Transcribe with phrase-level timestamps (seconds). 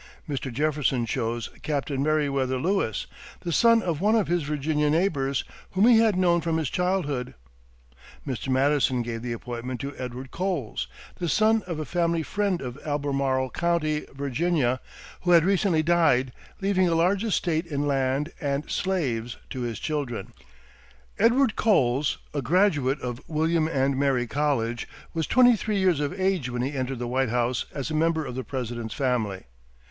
[0.27, 0.51] Mr.
[0.51, 3.05] Jefferson chose Captain Meriwether Lewis,
[3.41, 5.43] the son of one of his Virginia neighbors,
[5.73, 7.35] whom he had known from his childhood.
[8.25, 8.49] Mr.
[8.49, 10.87] Madison gave the appointment to Edward Coles,
[11.19, 14.79] the son of a family friend of Albermarle County, Va.,
[15.21, 20.33] who had recently died, leaving a large estate in land and slaves to his children.
[21.19, 26.49] Edward Coles, a graduate of William and Mary college, was twenty three years of age
[26.49, 29.43] when he entered the White House as a member of the President's family.